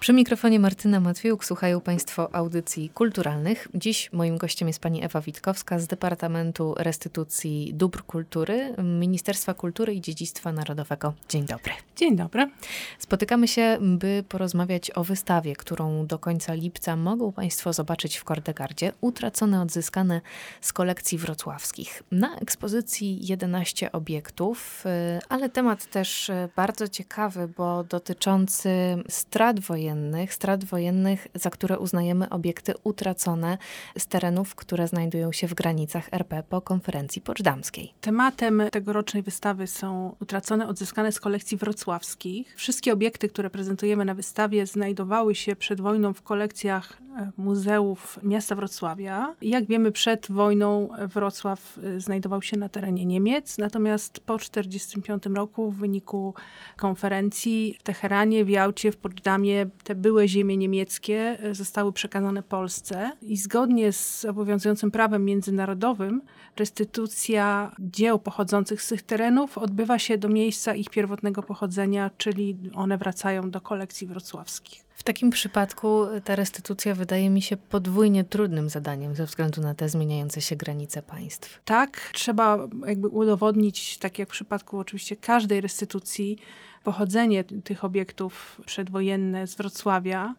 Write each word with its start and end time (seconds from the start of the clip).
Przy 0.00 0.12
mikrofonie 0.12 0.60
Martyna 0.60 1.00
Matwiejuk 1.00 1.44
słuchają 1.44 1.80
Państwo 1.80 2.34
audycji 2.34 2.90
kulturalnych. 2.90 3.68
Dziś 3.74 4.12
moim 4.12 4.38
gościem 4.38 4.68
jest 4.68 4.80
pani 4.80 5.04
Ewa 5.04 5.20
Witkowska 5.20 5.78
z 5.78 5.86
Departamentu 5.86 6.74
Restytucji 6.78 7.74
Dóbr 7.74 8.02
Kultury 8.02 8.74
Ministerstwa 8.82 9.54
Kultury 9.54 9.94
i 9.94 10.00
Dziedzictwa 10.00 10.52
Narodowego. 10.52 11.14
Dzień 11.28 11.44
dobry. 11.44 11.72
Dzień 11.96 12.16
dobry. 12.16 12.50
Spotykamy 12.98 13.48
się, 13.48 13.78
by 13.80 14.24
porozmawiać 14.28 14.90
o 14.94 15.04
wystawie, 15.04 15.56
którą 15.56 16.06
do 16.06 16.18
końca 16.18 16.54
lipca 16.54 16.96
mogą 16.96 17.32
Państwo 17.32 17.72
zobaczyć 17.72 18.16
w 18.16 18.24
Kordegardzie. 18.24 18.92
Utracone, 19.00 19.62
odzyskane 19.62 20.20
z 20.60 20.72
kolekcji 20.72 21.18
wrocławskich. 21.18 22.02
Na 22.12 22.36
ekspozycji 22.36 23.26
11 23.26 23.92
obiektów, 23.92 24.84
y, 24.86 25.20
ale 25.28 25.48
temat 25.48 25.86
też 25.86 26.28
y, 26.28 26.48
bardzo 26.56 26.88
ciekawy, 26.88 27.48
bo 27.56 27.84
dotyczący 27.84 28.70
strat 29.08 29.60
wojennych 29.60 29.87
wojennych, 29.88 30.34
strat 30.34 30.64
wojennych, 30.64 31.26
za 31.34 31.50
które 31.50 31.78
uznajemy 31.78 32.28
obiekty 32.28 32.74
utracone 32.84 33.58
z 33.98 34.06
terenów, 34.06 34.54
które 34.54 34.88
znajdują 34.88 35.32
się 35.32 35.46
w 35.46 35.54
granicach 35.54 36.08
RP 36.12 36.42
po 36.48 36.60
konferencji 36.60 37.22
poczdamskiej. 37.22 37.94
Tematem 38.00 38.62
tegorocznej 38.72 39.22
wystawy 39.22 39.66
są 39.66 40.16
utracone, 40.20 40.68
odzyskane 40.68 41.12
z 41.12 41.20
kolekcji 41.20 41.56
wrocławskich. 41.56 42.54
Wszystkie 42.56 42.92
obiekty, 42.92 43.28
które 43.28 43.50
prezentujemy 43.50 44.04
na 44.04 44.14
wystawie, 44.14 44.66
znajdowały 44.66 45.34
się 45.34 45.56
przed 45.56 45.80
wojną 45.80 46.12
w 46.12 46.22
kolekcjach 46.22 46.98
e, 47.16 47.30
muzeów 47.36 48.18
miasta 48.22 48.54
Wrocławia. 48.54 49.34
Jak 49.42 49.66
wiemy, 49.66 49.92
przed 49.92 50.26
wojną 50.30 50.88
Wrocław 51.14 51.78
e, 51.78 52.00
znajdował 52.00 52.42
się 52.42 52.56
na 52.56 52.68
terenie 52.68 53.06
Niemiec, 53.06 53.58
natomiast 53.58 54.20
po 54.20 54.38
1945 54.38 55.36
roku 55.36 55.70
w 55.70 55.76
wyniku 55.76 56.34
konferencji 56.76 57.76
w 57.80 57.82
Teheranie, 57.82 58.44
w 58.44 58.48
Jałcie, 58.48 58.92
w 58.92 58.96
Poczdamie 58.96 59.66
te 59.82 59.94
były 59.94 60.28
ziemie 60.28 60.56
niemieckie 60.56 61.38
e, 61.40 61.54
zostały 61.54 61.92
przekazane 61.92 62.42
Polsce 62.42 63.10
i 63.22 63.36
zgodnie 63.36 63.92
z 63.92 64.24
obowiązującym 64.24 64.90
prawem 64.90 65.24
międzynarodowym 65.24 66.22
restytucja 66.56 67.72
dzieł 67.78 68.18
pochodzących 68.18 68.82
z 68.82 68.88
tych 68.88 69.02
terenów 69.02 69.58
odbywa 69.58 69.98
się 69.98 70.18
do 70.18 70.28
miejsca 70.28 70.74
ich 70.74 70.90
pierwotnego 70.90 71.42
pochodzenia, 71.42 72.10
czyli 72.18 72.56
one 72.74 72.98
wracają 72.98 73.50
do 73.50 73.60
kolekcji 73.60 74.06
wrocławskich. 74.06 74.87
W 74.98 75.02
takim 75.02 75.30
przypadku 75.30 76.06
ta 76.24 76.36
restytucja 76.36 76.94
wydaje 76.94 77.30
mi 77.30 77.42
się 77.42 77.56
podwójnie 77.56 78.24
trudnym 78.24 78.68
zadaniem 78.68 79.14
ze 79.14 79.26
względu 79.26 79.60
na 79.60 79.74
te 79.74 79.88
zmieniające 79.88 80.40
się 80.40 80.56
granice 80.56 81.02
państw. 81.02 81.60
Tak, 81.64 82.10
trzeba 82.14 82.58
jakby 82.86 83.08
udowodnić, 83.08 83.98
tak 83.98 84.18
jak 84.18 84.28
w 84.28 84.32
przypadku 84.32 84.78
oczywiście 84.78 85.16
każdej 85.16 85.60
restytucji, 85.60 86.38
pochodzenie 86.84 87.44
tych 87.44 87.84
obiektów 87.84 88.60
przedwojenne 88.66 89.46
z 89.46 89.54
Wrocławia, 89.54 90.34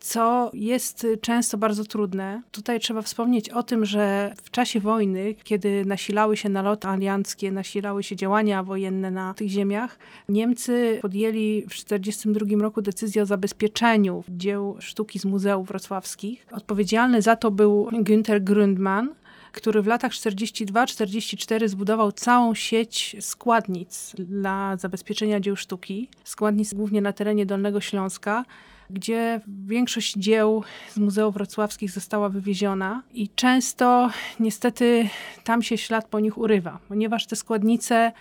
co 0.00 0.50
jest 0.54 1.06
często 1.20 1.58
bardzo 1.58 1.84
trudne. 1.84 2.42
Tutaj 2.50 2.80
trzeba 2.80 3.02
wspomnieć 3.02 3.50
o 3.50 3.62
tym, 3.62 3.84
że 3.84 4.34
w 4.42 4.50
czasie 4.50 4.80
wojny, 4.80 5.34
kiedy 5.44 5.84
nasilały 5.84 6.36
się 6.36 6.48
naloty 6.48 6.88
alianckie, 6.88 7.52
nasilały 7.52 8.02
się 8.02 8.16
działania 8.16 8.62
wojenne 8.62 9.10
na 9.10 9.34
tych 9.34 9.48
ziemiach, 9.48 9.98
Niemcy 10.28 10.98
podjęli 11.02 11.62
w 11.62 11.84
1942 11.84 12.62
roku 12.62 12.82
decyzję 12.82 13.22
o 13.22 13.26
zabezpieczeniu 13.26 14.24
dzieł 14.28 14.76
sztuki 14.80 15.18
z 15.18 15.24
muzeów 15.24 15.68
wrocławskich. 15.68 16.46
Odpowiedzialny 16.52 17.22
za 17.22 17.36
to 17.36 17.50
był 17.50 17.88
Günther 17.92 18.44
Grundmann, 18.44 19.08
który 19.56 19.82
w 19.82 19.86
latach 19.86 20.12
42-44 20.12 21.68
zbudował 21.68 22.12
całą 22.12 22.54
sieć 22.54 23.16
składnic 23.20 24.12
dla 24.18 24.76
zabezpieczenia 24.76 25.40
dzieł 25.40 25.56
sztuki. 25.56 26.08
Składnic 26.24 26.74
głównie 26.74 27.00
na 27.00 27.12
terenie 27.12 27.46
Dolnego 27.46 27.80
Śląska 27.80 28.44
gdzie 28.90 29.40
większość 29.66 30.14
dzieł 30.14 30.64
z 30.90 30.98
muzeów 30.98 31.34
wrocławskich 31.34 31.90
została 31.90 32.28
wywieziona 32.28 33.02
i 33.14 33.28
często 33.28 34.10
niestety 34.40 35.08
tam 35.44 35.62
się 35.62 35.78
ślad 35.78 36.08
po 36.08 36.20
nich 36.20 36.38
urywa, 36.38 36.78
ponieważ 36.88 37.26
te 37.26 37.36
składnice 37.36 38.12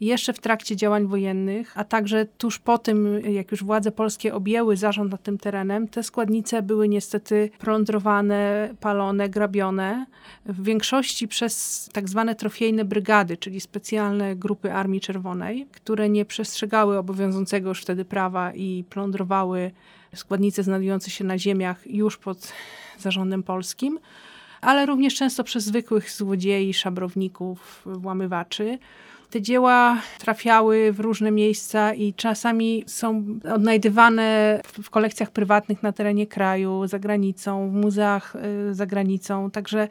jeszcze 0.00 0.32
w 0.32 0.40
trakcie 0.40 0.76
działań 0.76 1.06
wojennych, 1.06 1.78
a 1.78 1.84
także 1.84 2.26
tuż 2.26 2.58
po 2.58 2.78
tym, 2.78 3.20
jak 3.32 3.50
już 3.50 3.64
władze 3.64 3.92
polskie 3.92 4.34
objęły 4.34 4.76
zarząd 4.76 5.12
nad 5.12 5.22
tym 5.22 5.38
terenem, 5.38 5.88
te 5.88 6.02
składnice 6.02 6.62
były 6.62 6.88
niestety 6.88 7.50
plądrowane, 7.58 8.74
palone, 8.80 9.28
grabione. 9.28 10.06
W 10.46 10.64
większości 10.64 11.28
przez 11.28 11.88
tak 11.92 12.08
zwane 12.08 12.34
trofiejne 12.34 12.84
brygady, 12.84 13.36
czyli 13.36 13.60
specjalne 13.60 14.36
grupy 14.36 14.72
Armii 14.72 15.00
Czerwonej, 15.00 15.66
które 15.72 16.08
nie 16.08 16.24
przestrzegały 16.24 16.98
obowiązującego 16.98 17.68
już 17.68 17.82
wtedy 17.82 18.04
prawa 18.04 18.52
i 18.52 18.84
plądrowały 18.90 19.70
składnice 20.14 20.62
znajdujące 20.62 21.10
się 21.10 21.24
na 21.24 21.38
ziemiach 21.38 21.86
już 21.86 22.18
pod 22.18 22.52
zarządem 22.98 23.42
polskim 23.42 23.98
ale 24.64 24.86
również 24.86 25.14
często 25.14 25.44
przez 25.44 25.64
zwykłych 25.64 26.10
złodziei, 26.10 26.74
szabrowników, 26.74 27.82
włamywaczy. 27.86 28.78
Te 29.34 29.42
dzieła 29.42 30.00
trafiały 30.18 30.92
w 30.92 31.00
różne 31.00 31.30
miejsca 31.30 31.94
i 31.94 32.14
czasami 32.14 32.84
są 32.86 33.24
odnajdywane 33.54 34.60
w 34.82 34.90
kolekcjach 34.90 35.30
prywatnych 35.30 35.82
na 35.82 35.92
terenie 35.92 36.26
kraju, 36.26 36.86
za 36.86 36.98
granicą, 36.98 37.70
w 37.70 37.72
muzeach 37.72 38.36
y, 38.70 38.74
za 38.74 38.86
granicą. 38.86 39.50
Także 39.50 39.88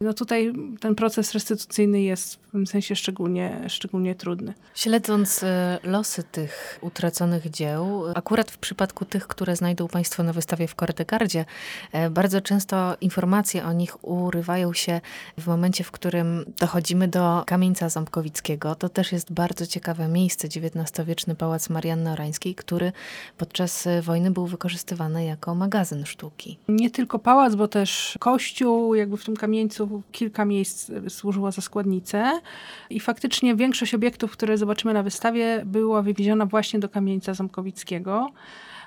no 0.00 0.14
tutaj 0.14 0.52
ten 0.80 0.94
proces 0.94 1.32
restytucyjny 1.32 2.02
jest 2.02 2.34
w 2.34 2.50
tym 2.50 2.66
sensie 2.66 2.96
szczególnie, 2.96 3.64
szczególnie 3.68 4.14
trudny. 4.14 4.54
Śledząc 4.74 5.42
e, 5.42 5.78
losy 5.82 6.22
tych 6.22 6.78
utraconych 6.82 7.50
dzieł, 7.50 8.02
akurat 8.14 8.50
w 8.50 8.58
przypadku 8.58 9.04
tych, 9.04 9.26
które 9.26 9.56
znajdą 9.56 9.88
Państwo 9.88 10.22
na 10.22 10.32
wystawie 10.32 10.68
w 10.68 10.74
Kordegardzie, 10.74 11.44
e, 11.92 12.10
bardzo 12.10 12.40
często 12.40 12.96
informacje 13.00 13.64
o 13.64 13.72
nich 13.72 14.04
urywają 14.04 14.72
się 14.72 15.00
w 15.38 15.46
momencie, 15.46 15.84
w 15.84 15.90
którym 15.90 16.44
dochodzimy 16.58 17.08
do 17.08 17.42
Kamieńca 17.46 17.88
Ząbkowickiego. 17.88 18.74
To 18.74 18.88
też 18.88 19.12
jest 19.12 19.32
bardzo 19.32 19.66
ciekawe 19.66 20.08
miejsce, 20.08 20.48
XIX-wieczny 20.48 21.34
Pałac 21.34 21.70
Marianny 21.70 22.12
Orańskiej, 22.12 22.54
który 22.54 22.92
podczas 23.38 23.88
wojny 24.02 24.30
był 24.30 24.46
wykorzystywany 24.46 25.24
jako 25.24 25.54
magazyn 25.54 26.06
sztuki. 26.06 26.58
Nie 26.68 26.90
tylko 26.90 27.18
pałac, 27.18 27.54
bo 27.54 27.68
też 27.68 28.16
kościół 28.20 28.94
jakby 28.94 29.16
w 29.16 29.24
tym 29.24 29.36
kamieńcu 29.36 29.85
kilka 30.12 30.44
miejsc 30.44 30.90
służyło 31.08 31.52
za 31.52 31.62
składnicę. 31.62 32.40
I 32.90 33.00
faktycznie 33.00 33.56
większość 33.56 33.94
obiektów, 33.94 34.32
które 34.32 34.58
zobaczymy 34.58 34.94
na 34.94 35.02
wystawie, 35.02 35.62
była 35.66 36.02
wywieziona 36.02 36.46
właśnie 36.46 36.80
do 36.80 36.88
kamienica 36.88 37.34
Zamkowickiego 37.34 38.30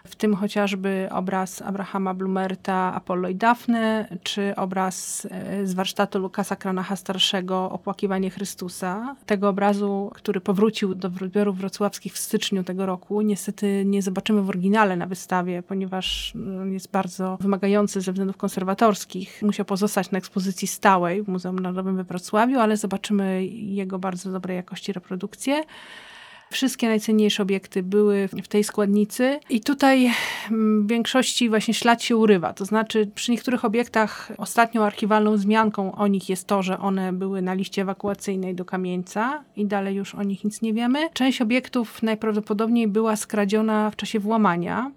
w 0.04 0.16
tym 0.16 0.36
chociażby 0.36 1.08
obraz 1.12 1.62
Abrahama 1.62 2.14
Blumerta 2.14 2.94
Apollo 2.94 3.30
i 3.30 3.36
Dafne, 3.36 4.08
czy 4.24 4.56
obraz 4.56 5.28
e, 5.32 5.68
z 5.68 5.74
warsztatu 5.74 6.20
Lukasa 6.20 6.56
Kranacha 6.56 6.96
starszego 6.96 7.72
Opłakiwanie 7.72 8.30
Chrystusa. 8.30 9.16
Tego 9.26 9.50
obrazu, 9.50 10.12
który 10.16 10.42
powrócił 10.42 10.96
do 10.96 11.10
wybiorów 11.10 11.58
wrocławskich 11.58 12.14
w 12.14 12.18
styczniu 12.18 12.64
tego 12.64 12.86
roku, 12.86 13.22
niestety 13.22 13.84
nie 13.86 14.02
zobaczymy 14.02 14.42
w 14.42 14.50
oryginale 14.50 14.96
na 14.96 15.06
wystawie, 15.06 15.64
ponieważ 15.64 16.32
no, 16.36 16.66
jest 16.66 16.92
bardzo 16.92 17.38
wymagający 17.42 18.02
ze 18.02 18.12
względów 18.12 18.38
konserwatorskich. 18.38 19.42
Musiał 19.42 19.66
pozostać 19.66 20.12
na 20.12 20.18
ekspozycji 20.18 20.68
stałej 20.68 21.24
w 21.24 21.28
Muzeum 21.28 21.60
Narodowym 21.60 21.96
we 21.96 22.04
Wrocławiu, 22.04 22.60
ale 22.60 22.78
zobaczymy 22.78 23.46
jego 23.46 24.00
bardzo 24.00 24.32
dobrej 24.32 24.56
jakości 24.56 24.94
reprodukcję. 24.94 25.64
Wszystkie 26.52 26.88
najcenniejsze 26.88 27.44
obiekty 27.44 27.84
były 27.84 28.28
w 28.44 28.48
tej 28.48 28.64
składnicy 28.64 29.40
i 29.50 29.62
tutaj 29.62 30.12
mm, 30.52 30.84
w 30.84 30.90
większości 30.90 31.50
właśnie 31.50 31.74
ślad 31.74 32.04
się 32.04 32.18
urywa. 32.18 32.54
To 32.54 32.66
znaczy 32.66 33.10
przy 33.16 33.32
niektórych 33.32 33.66
obiektach 33.66 34.32
ostatnią 34.38 34.84
archiwalną 34.84 35.36
wzmianką 35.36 35.96
o 35.96 36.08
nich 36.08 36.30
jest 36.30 36.48
to, 36.48 36.64
że 36.64 36.80
one 36.80 37.14
były 37.14 37.42
na 37.42 37.54
liście 37.54 37.82
ewakuacyjnej 37.82 38.56
do 38.56 38.66
kamieńca 38.66 39.44
i 39.56 39.66
dalej 39.66 39.96
już 39.96 40.16
o 40.16 40.24
nich 40.24 40.44
nic 40.44 40.62
nie 40.62 40.74
wiemy. 40.74 41.10
Część 41.14 41.42
obiektów 41.42 42.04
najprawdopodobniej 42.04 42.88
była 42.88 43.16
skradziona 43.16 43.92
w 43.92 43.96
czasie 43.96 44.20
włamania. 44.20 44.92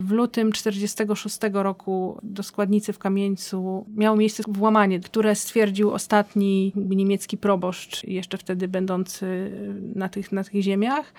W 0.00 0.10
lutym 0.10 0.52
1946 0.52 1.38
roku 1.52 2.18
do 2.22 2.42
składnicy 2.42 2.92
w 2.92 2.98
Kamieńcu 2.98 3.86
miało 3.96 4.16
miejsce 4.16 4.42
włamanie, 4.48 5.00
które 5.00 5.34
stwierdził 5.34 5.90
ostatni 5.90 6.72
niemiecki 6.76 7.38
proboszcz, 7.38 8.04
jeszcze 8.04 8.38
wtedy 8.38 8.68
będący 8.68 9.50
na 9.94 10.08
tych, 10.08 10.32
na 10.32 10.44
tych 10.44 10.62
ziemiach. 10.62 11.12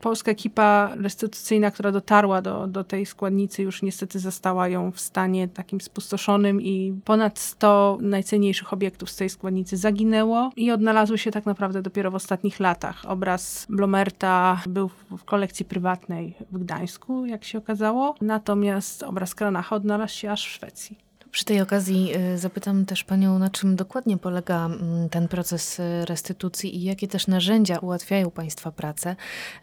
Polska 0.00 0.30
ekipa 0.30 0.90
restytucyjna, 1.00 1.70
która 1.70 1.92
dotarła 1.92 2.42
do, 2.42 2.66
do 2.66 2.84
tej 2.84 3.06
składnicy, 3.06 3.62
już 3.62 3.82
niestety 3.82 4.18
została 4.18 4.68
ją 4.68 4.90
w 4.90 5.00
stanie 5.00 5.48
takim 5.48 5.80
spustoszonym 5.80 6.62
i 6.62 7.00
ponad 7.04 7.38
100 7.38 7.98
najcenniejszych 8.00 8.72
obiektów 8.72 9.10
z 9.10 9.16
tej 9.16 9.30
składnicy 9.30 9.76
zaginęło 9.76 10.50
i 10.56 10.70
odnalazły 10.70 11.18
się 11.18 11.30
tak 11.30 11.46
naprawdę 11.46 11.82
dopiero 11.82 12.10
w 12.10 12.14
ostatnich 12.14 12.60
latach. 12.60 13.04
Obraz 13.08 13.66
Blomerta 13.68 14.62
był 14.68 14.88
w 14.88 15.24
kolekcji 15.24 15.64
prywatnej 15.64 16.34
w 16.52 16.58
Gdańsku, 16.58 17.26
jak 17.26 17.44
się 17.44 17.58
okazało, 17.58 18.14
natomiast 18.20 19.02
obraz 19.02 19.34
Kranacha 19.34 19.76
odnalazł 19.76 20.14
się 20.14 20.30
aż 20.30 20.46
w 20.46 20.50
Szwecji 20.50 21.09
Przy 21.30 21.44
tej 21.44 21.60
okazji 21.60 22.16
y, 22.16 22.38
zapytam 22.38 22.86
też 22.86 23.04
Panią, 23.04 23.38
na 23.38 23.50
czym 23.50 23.76
dokładnie 23.76 24.18
polega 24.18 24.66
mm, 24.66 25.08
ten 25.08 25.28
proces 25.28 25.80
y, 25.80 26.04
restytucji 26.04 26.76
i 26.76 26.82
jakie 26.82 27.08
też 27.08 27.26
narzędzia 27.26 27.78
ułatwiają 27.78 28.30
Państwa 28.30 28.72
pracę, 28.72 29.16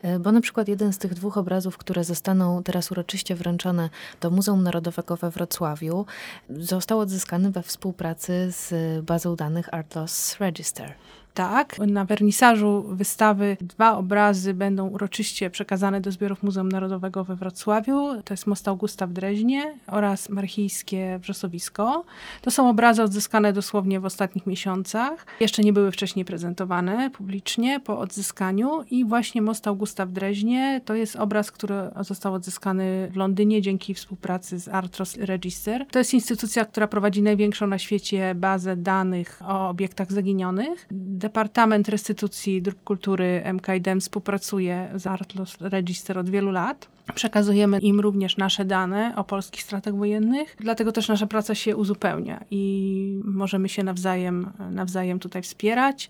y, 0.05 0.19
bo 0.19 0.31
na 0.31 0.41
przykład 0.41 0.67
jeden 0.67 0.93
z 0.93 0.97
tych 0.97 1.13
dwóch 1.13 1.37
obrazów, 1.37 1.77
które 1.77 2.03
zostaną 2.03 2.63
teraz 2.63 2.91
uroczyście 2.91 3.35
wręczone 3.35 3.89
do 4.21 4.29
Muzeum 4.29 4.63
Narodowego 4.63 5.17
we 5.17 5.29
Wrocławiu, 5.29 6.05
został 6.49 6.99
odzyskany 6.99 7.51
we 7.51 7.63
współpracy 7.63 8.51
z 8.51 8.73
bazą 9.05 9.35
danych 9.35 9.73
Art 9.73 9.95
Loss 9.95 10.39
Register. 10.39 10.93
Tak, 11.37 11.79
na 11.79 12.05
wernisażu 12.05 12.85
wystawy 12.89 13.57
dwa 13.61 13.97
obrazy 13.97 14.53
będą 14.53 14.87
uroczyście 14.87 15.49
przekazane 15.49 16.01
do 16.01 16.11
zbiorów 16.11 16.43
Muzeum 16.43 16.69
Narodowego 16.69 17.23
we 17.23 17.35
Wrocławiu. 17.35 18.21
To 18.25 18.33
jest 18.33 18.47
Most 18.47 18.67
Augusta 18.67 19.07
w 19.07 19.13
Dreźnie 19.13 19.73
oraz 19.87 20.29
Marchijskie 20.29 21.19
Wrzosowisko. 21.21 22.03
To 22.41 22.51
są 22.51 22.69
obrazy 22.69 23.03
odzyskane 23.03 23.53
dosłownie 23.53 23.99
w 23.99 24.05
ostatnich 24.05 24.47
miesiącach. 24.47 25.25
Jeszcze 25.39 25.63
nie 25.63 25.73
były 25.73 25.91
wcześniej 25.91 26.25
prezentowane 26.25 27.09
publicznie 27.09 27.79
po 27.79 27.99
odzyskaniu 27.99 28.83
i 28.91 29.05
właśnie 29.05 29.41
Most 29.41 29.67
Augusta 29.67 30.05
w 30.05 30.11
Dreźnie 30.11 30.81
to 30.85 30.93
jest 30.93 31.15
obraz, 31.15 31.51
który 31.51 31.75
został 32.01 32.33
odzyskany 32.33 33.09
w 33.11 33.15
Londynie 33.15 33.61
dzięki 33.61 33.93
współpracy 33.93 34.59
z 34.59 34.67
Artros 34.67 35.17
Register. 35.17 35.85
To 35.91 35.99
jest 35.99 36.13
instytucja, 36.13 36.65
która 36.65 36.87
prowadzi 36.87 37.21
największą 37.21 37.67
na 37.67 37.77
świecie 37.77 38.35
bazę 38.35 38.75
danych 38.75 39.39
o 39.47 39.69
obiektach 39.69 40.11
zaginionych 40.11 40.87
Departament 41.27 41.89
Restytucji 41.89 42.61
Dróg 42.61 42.83
Kultury 42.83 43.43
MKIDM 43.53 43.99
współpracuje 43.99 44.91
z 44.95 45.07
Artlos 45.07 45.57
Register 45.61 46.17
od 46.17 46.29
wielu 46.29 46.51
lat. 46.51 46.87
Przekazujemy 47.15 47.79
im 47.79 47.99
również 47.99 48.37
nasze 48.37 48.65
dane 48.65 49.13
o 49.15 49.23
polskich 49.23 49.63
stratach 49.63 49.95
wojennych, 49.95 50.55
dlatego 50.59 50.91
też 50.91 51.07
nasza 51.07 51.27
praca 51.27 51.55
się 51.55 51.75
uzupełnia 51.75 52.43
i 52.51 53.21
możemy 53.23 53.69
się 53.69 53.83
nawzajem, 53.83 54.51
nawzajem 54.71 55.19
tutaj 55.19 55.41
wspierać. 55.41 56.09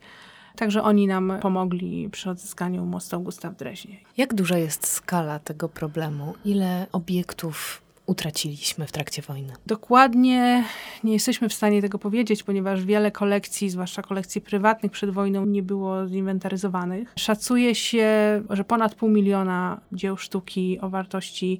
Także 0.55 0.83
oni 0.83 1.07
nam 1.07 1.33
pomogli 1.41 2.09
przy 2.09 2.29
odzyskaniu 2.29 2.85
mostu 2.85 3.23
w 3.23 3.55
Dreźnie. 3.55 3.97
Jak 4.17 4.33
duża 4.33 4.57
jest 4.57 4.87
skala 4.87 5.39
tego 5.39 5.69
problemu? 5.69 6.33
Ile 6.45 6.87
obiektów 6.91 7.86
utraciliśmy 8.07 8.87
w 8.87 8.91
trakcie 8.91 9.21
wojny? 9.21 9.53
Dokładnie 9.65 10.63
nie 11.03 11.13
jesteśmy 11.13 11.49
w 11.49 11.53
stanie 11.53 11.81
tego 11.81 11.99
powiedzieć, 11.99 12.43
ponieważ 12.43 12.85
wiele 12.85 13.11
kolekcji, 13.11 13.69
zwłaszcza 13.69 14.01
kolekcji 14.01 14.41
prywatnych 14.41 14.91
przed 14.91 15.09
wojną, 15.09 15.45
nie 15.45 15.63
było 15.63 16.07
zinwentaryzowanych. 16.07 17.13
Szacuje 17.15 17.75
się, 17.75 18.07
że 18.49 18.63
ponad 18.63 18.95
pół 18.95 19.09
miliona 19.09 19.81
dzieł 19.91 20.17
sztuki 20.17 20.79
o 20.79 20.89
wartości 20.89 21.59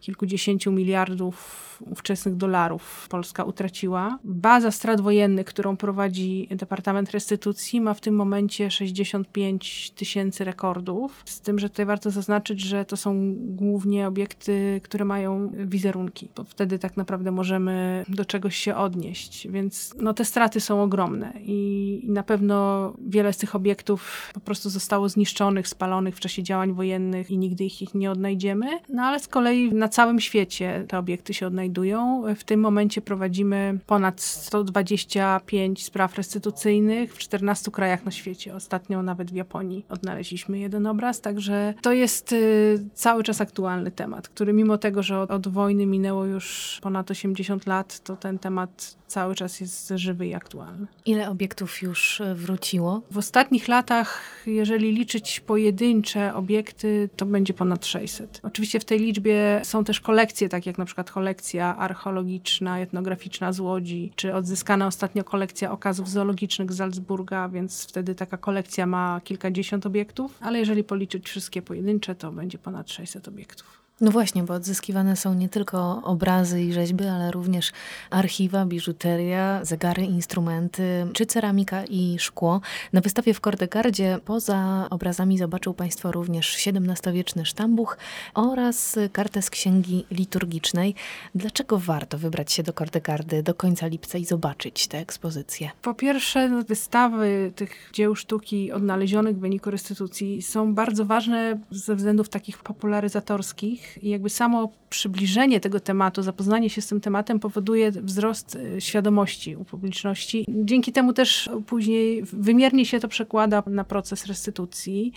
kilkudziesięciu 0.00 0.72
miliardów 0.72 1.68
ówczesnych 1.90 2.36
dolarów 2.36 3.06
Polska 3.10 3.44
utraciła. 3.44 4.18
Baza 4.24 4.70
strat 4.70 5.00
wojennych, 5.00 5.46
którą 5.46 5.76
prowadzi 5.76 6.48
Departament 6.50 7.10
Restytucji, 7.10 7.80
ma 7.80 7.94
w 7.94 8.00
tym 8.00 8.14
momencie 8.14 8.70
65 8.70 9.90
tysięcy 9.90 10.44
rekordów. 10.44 11.22
Z 11.24 11.40
tym, 11.40 11.58
że 11.58 11.70
tutaj 11.70 11.86
warto 11.86 12.10
zaznaczyć, 12.10 12.60
że 12.60 12.84
to 12.84 12.96
są 12.96 13.34
głównie 13.38 14.08
obiekty, 14.08 14.80
które 14.84 15.04
mają 15.04 15.52
wizerunki. 15.54 16.28
Bo 16.36 16.44
wtedy 16.44 16.78
tak 16.78 16.96
naprawdę 16.96 17.30
możemy 17.30 18.04
do 18.08 18.24
czegoś 18.24 18.56
się 18.56 18.76
odnieść. 18.76 19.48
Więc 19.48 19.94
no, 20.00 20.14
te 20.14 20.24
straty 20.24 20.60
są 20.60 20.82
ogromne 20.82 21.32
i 21.40 22.00
na 22.08 22.22
pewno 22.22 22.92
wiele 23.06 23.32
z 23.32 23.36
tych 23.36 23.54
obiektów 23.54 24.30
po 24.34 24.40
prostu 24.40 24.70
zostało 24.70 25.08
zniszczonych, 25.08 25.68
spalonych 25.68 26.16
w 26.16 26.20
czasie 26.20 26.42
działań 26.42 26.72
wojennych 26.72 27.30
i 27.30 27.38
nigdy 27.38 27.64
ich 27.64 27.94
nie 27.94 28.10
odnajdziemy. 28.10 28.66
No 28.88 29.02
ale 29.02 29.20
z 29.20 29.28
kolei 29.28 29.74
na 29.74 29.87
całym 29.88 30.20
świecie 30.20 30.84
te 30.88 30.98
obiekty 30.98 31.34
się 31.34 31.46
odnajdują. 31.46 32.24
W 32.36 32.44
tym 32.44 32.60
momencie 32.60 33.00
prowadzimy 33.00 33.78
ponad 33.86 34.20
125 34.20 35.84
spraw 35.84 36.16
restytucyjnych 36.16 37.14
w 37.14 37.18
14 37.18 37.70
krajach 37.70 38.04
na 38.04 38.10
świecie. 38.10 38.54
Ostatnio 38.54 39.02
nawet 39.02 39.30
w 39.30 39.34
Japonii 39.34 39.84
odnaleźliśmy 39.88 40.58
jeden 40.58 40.86
obraz, 40.86 41.20
także 41.20 41.74
to 41.82 41.92
jest 41.92 42.32
y, 42.32 42.84
cały 42.94 43.22
czas 43.22 43.40
aktualny 43.40 43.90
temat, 43.90 44.28
który 44.28 44.52
mimo 44.52 44.78
tego, 44.78 45.02
że 45.02 45.20
od, 45.20 45.30
od 45.30 45.48
wojny 45.48 45.86
minęło 45.86 46.24
już 46.24 46.78
ponad 46.82 47.10
80 47.10 47.66
lat, 47.66 48.00
to 48.00 48.16
ten 48.16 48.38
temat 48.38 48.98
cały 49.06 49.34
czas 49.34 49.60
jest 49.60 49.92
żywy 49.96 50.26
i 50.26 50.34
aktualny. 50.34 50.86
Ile 51.06 51.30
obiektów 51.30 51.82
już 51.82 52.20
y, 52.20 52.34
wróciło? 52.34 53.02
W 53.10 53.18
ostatnich 53.18 53.68
latach, 53.68 54.22
jeżeli 54.46 54.92
liczyć 54.92 55.40
pojedyncze 55.40 56.34
obiekty, 56.34 57.08
to 57.16 57.26
będzie 57.26 57.54
ponad 57.54 57.86
600. 57.86 58.40
Oczywiście 58.42 58.80
w 58.80 58.84
tej 58.84 58.98
liczbie 58.98 59.60
są 59.64 59.77
też 59.84 60.00
kolekcje, 60.00 60.48
tak 60.48 60.66
jak 60.66 60.78
na 60.78 60.84
przykład 60.84 61.10
kolekcja 61.10 61.76
archeologiczna, 61.76 62.80
etnograficzna 62.80 63.52
z 63.52 63.60
Łodzi, 63.60 64.12
czy 64.16 64.34
odzyskana 64.34 64.86
ostatnio 64.86 65.24
kolekcja 65.24 65.70
okazów 65.70 66.10
zoologicznych 66.10 66.72
z 66.72 66.76
Salzburga, 66.76 67.48
więc 67.48 67.84
wtedy 67.84 68.14
taka 68.14 68.36
kolekcja 68.36 68.86
ma 68.86 69.20
kilkadziesiąt 69.24 69.86
obiektów, 69.86 70.38
ale 70.40 70.58
jeżeli 70.58 70.84
policzyć 70.84 71.28
wszystkie 71.28 71.62
pojedyncze, 71.62 72.14
to 72.14 72.32
będzie 72.32 72.58
ponad 72.58 72.90
600 72.90 73.28
obiektów. 73.28 73.77
No 74.00 74.10
właśnie, 74.10 74.42
bo 74.42 74.54
odzyskiwane 74.54 75.16
są 75.16 75.34
nie 75.34 75.48
tylko 75.48 76.02
obrazy 76.04 76.62
i 76.62 76.72
rzeźby, 76.72 77.04
ale 77.04 77.30
również 77.30 77.72
archiwa, 78.10 78.66
biżuteria, 78.66 79.64
zegary, 79.64 80.02
instrumenty, 80.02 81.06
czy 81.12 81.26
ceramika 81.26 81.84
i 81.84 82.16
szkło. 82.18 82.60
Na 82.92 83.00
wystawie 83.00 83.34
w 83.34 83.40
Kordegardzie 83.40 84.18
poza 84.24 84.86
obrazami 84.90 85.38
zobaczył 85.38 85.74
Państwo 85.74 86.12
również 86.12 86.66
XVII-wieczny 86.66 87.46
sztambuch 87.46 87.98
oraz 88.34 88.98
kartę 89.12 89.42
z 89.42 89.50
księgi 89.50 90.06
liturgicznej. 90.10 90.94
Dlaczego 91.34 91.78
warto 91.78 92.18
wybrać 92.18 92.52
się 92.52 92.62
do 92.62 92.72
Kordegardy 92.72 93.42
do 93.42 93.54
końca 93.54 93.86
lipca 93.86 94.18
i 94.18 94.24
zobaczyć 94.24 94.86
tę 94.86 94.98
ekspozycję? 94.98 95.70
Po 95.82 95.94
pierwsze, 95.94 96.62
wystawy 96.68 97.52
tych 97.56 97.90
dzieł 97.92 98.14
sztuki 98.14 98.72
odnalezionych 98.72 99.36
w 99.36 99.40
wyniku 99.40 99.70
restytucji 99.70 100.42
są 100.42 100.74
bardzo 100.74 101.04
ważne 101.04 101.58
ze 101.70 101.96
względów 101.96 102.28
takich 102.28 102.58
popularyzatorskich, 102.58 103.87
i 104.02 104.08
jakby 104.08 104.30
samo 104.30 104.72
przybliżenie 104.90 105.60
tego 105.60 105.80
tematu, 105.80 106.22
zapoznanie 106.22 106.70
się 106.70 106.82
z 106.82 106.86
tym 106.86 107.00
tematem 107.00 107.40
powoduje 107.40 107.90
wzrost 107.92 108.58
e, 108.76 108.80
świadomości 108.80 109.56
u 109.56 109.64
publiczności. 109.64 110.44
Dzięki 110.48 110.92
temu 110.92 111.12
też 111.12 111.50
później 111.66 112.22
wymiernie 112.22 112.86
się 112.86 113.00
to 113.00 113.08
przekłada 113.08 113.62
na 113.66 113.84
proces 113.84 114.26
restytucji. 114.26 115.12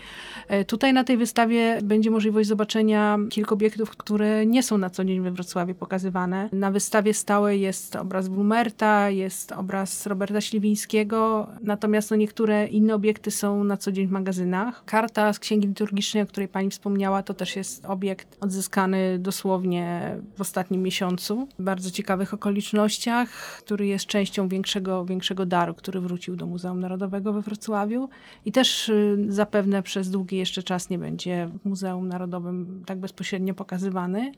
E, 0.48 0.66
tutaj 0.66 0.94
na 0.94 1.04
tej 1.04 1.18
wystawie 1.18 1.80
będzie 1.84 2.12
możliwość 2.12 2.50
zobaczenia 2.50 3.18
kilku 3.30 3.54
obiektów, 3.54 3.90
które 3.90 4.46
nie 4.46 4.64
są 4.64 4.78
na 4.78 4.90
co 4.90 5.06
dzień 5.06 5.22
we 5.22 5.32
Wrocławiu 5.32 5.76
pokazywane. 5.76 6.50
Na 6.52 6.72
wystawie 6.72 7.14
stałej 7.14 7.62
jest 7.62 7.96
obraz 7.96 8.28
Blumerta, 8.28 9.10
jest 9.10 9.52
obraz 9.52 10.08
Roberta 10.08 10.42
Śliwińskiego, 10.42 11.48
natomiast 11.62 12.12
no 12.12 12.18
niektóre 12.18 12.68
inne 12.68 12.96
obiekty 12.96 13.32
są 13.32 13.64
na 13.64 13.78
co 13.78 13.92
dzień 13.92 14.08
w 14.08 14.12
magazynach. 14.12 14.86
Karta 14.86 15.34
z 15.34 15.40
księgi 15.40 15.68
liturgicznej, 15.68 16.24
o 16.24 16.26
której 16.26 16.48
pani 16.48 16.70
wspomniała, 16.70 17.24
to 17.24 17.34
też 17.34 17.56
jest 17.56 17.86
obiekt 17.86 18.38
odzyskany 18.40 18.61
odzyskany 18.62 19.20
dosłownie 19.20 20.16
w 20.38 20.42
ostatnim 20.42 20.82
miesiącu, 20.82 21.48
w 21.60 21.64
bardzo 21.64 21.92
ciekawych 21.92 22.34
okolicznościach, 22.34 23.30
który 23.58 23.88
jest 23.88 24.06
częścią 24.06 24.48
większego, 24.48 25.06
większego 25.06 25.46
daru, 25.46 25.74
który 25.74 26.02
wrócił 26.02 26.36
do 26.36 26.46
Muzeum 26.46 26.80
Narodowego 26.80 27.34
we 27.34 27.42
Wrocławiu 27.42 28.10
i 28.46 28.52
też 28.52 28.90
y, 28.90 29.26
zapewne 29.30 29.84
przez 29.84 30.10
długi 30.10 30.38
jeszcze 30.38 30.64
czas 30.64 30.90
nie 30.90 31.00
będzie 31.00 31.50
w 31.64 31.70
Muzeum 31.70 32.08
Narodowym 32.08 32.84
tak 32.86 33.00
bezpośrednio 33.00 33.54
pokazywany. 33.54 34.32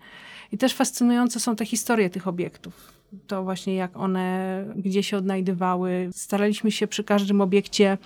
I 0.51 0.57
też 0.57 0.73
fascynujące 0.73 1.39
są 1.39 1.55
te 1.55 1.65
historie 1.65 2.09
tych 2.09 2.27
obiektów 2.27 2.93
to 3.27 3.43
właśnie 3.43 3.75
jak 3.75 3.97
one 3.97 4.65
gdzie 4.75 5.03
się 5.03 5.17
odnajdywały. 5.17 6.09
Staraliśmy 6.13 6.71
się 6.71 6.87
przy 6.87 7.03
każdym 7.03 7.41
obiekcie 7.41 7.97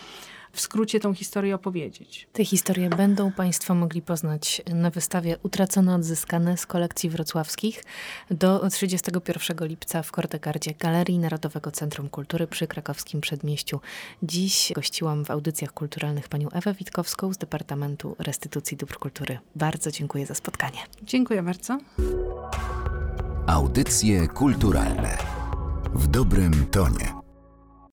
w 0.57 0.61
skrócie 0.61 0.99
tą 0.99 1.13
historię 1.13 1.55
opowiedzieć. 1.55 2.27
Te 2.33 2.45
historie 2.45 2.89
będą 2.89 3.31
Państwo 3.31 3.75
mogli 3.75 4.01
poznać 4.01 4.61
na 4.73 4.89
wystawie 4.89 5.37
Utracone 5.43 5.95
Odzyskane 5.95 6.57
z 6.57 6.65
kolekcji 6.65 7.09
wrocławskich 7.09 7.83
do 8.31 8.69
31 8.69 9.67
lipca 9.67 10.03
w 10.03 10.11
Kordegardzie 10.11 10.73
Galerii 10.79 11.19
Narodowego 11.19 11.71
Centrum 11.71 12.09
Kultury 12.09 12.47
przy 12.47 12.67
krakowskim 12.67 13.21
przedmieściu. 13.21 13.79
Dziś 14.23 14.71
gościłam 14.75 15.25
w 15.25 15.31
audycjach 15.31 15.73
kulturalnych 15.73 16.29
panią 16.29 16.49
Ewę 16.49 16.73
Witkowską 16.73 17.33
z 17.33 17.37
Departamentu 17.37 18.15
Restytucji 18.19 18.77
Dóbr 18.77 18.97
Kultury. 18.97 19.39
Bardzo 19.55 19.91
dziękuję 19.91 20.25
za 20.25 20.35
spotkanie. 20.35 20.79
Dziękuję 21.03 21.43
bardzo. 21.43 21.77
Audycje 23.47 24.27
kulturalne 24.27 25.17
w 25.93 26.07
dobrym 26.07 26.65
tonie. 26.65 27.16